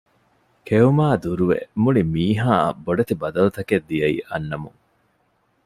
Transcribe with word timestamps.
ކެއުމާއި 0.67 1.17
ދުރުވެ 1.23 1.57
މުޅި 1.81 2.01
މީހާ 2.13 2.49
އަށް 2.63 2.79
ބޮޑެތި 2.85 3.13
ބަދަލުތަކެއް 3.21 3.87
ދިޔައީ 3.89 4.17
އަންނަމުން 4.29 4.79